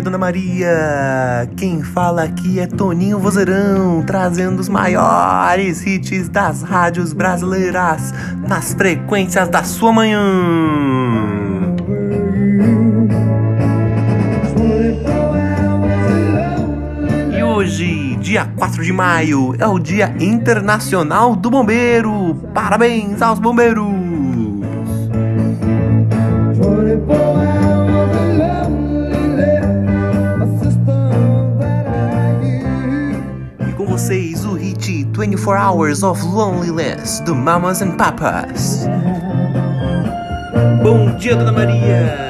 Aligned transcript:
Dona 0.00 0.18
Maria! 0.18 1.48
Quem 1.56 1.82
fala 1.82 2.24
aqui 2.24 2.60
é 2.60 2.66
Toninho 2.66 3.18
Vozeirão, 3.18 4.02
trazendo 4.02 4.60
os 4.60 4.68
maiores 4.68 5.86
hits 5.86 6.28
das 6.28 6.62
rádios 6.62 7.12
brasileiras 7.12 8.12
nas 8.46 8.74
frequências 8.74 9.48
da 9.48 9.64
sua 9.64 9.92
manhã. 9.92 10.22
E 17.36 17.42
hoje, 17.42 18.16
dia 18.16 18.44
4 18.56 18.84
de 18.84 18.92
maio, 18.92 19.54
é 19.58 19.66
o 19.66 19.78
Dia 19.78 20.14
Internacional 20.20 21.34
do 21.34 21.50
Bombeiro. 21.50 22.34
Parabéns 22.52 23.22
aos 23.22 23.38
bombeiros! 23.38 24.35
Com 33.76 33.84
vocês 33.84 34.44
o 34.44 34.54
hit 34.54 35.04
24 35.12 35.52
Hours 35.52 36.02
of 36.02 36.22
Loneliness 36.24 37.20
do 37.20 37.34
Mamas 37.34 37.82
and 37.82 37.96
Papas. 37.96 38.86
Bom 40.82 41.14
dia, 41.16 41.36
Dona 41.36 41.52
Maria! 41.52 42.26